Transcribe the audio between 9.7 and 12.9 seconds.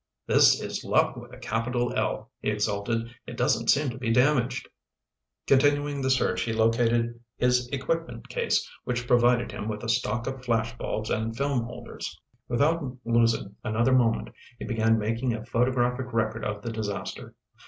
a stock of flash bulbs and film holders. Without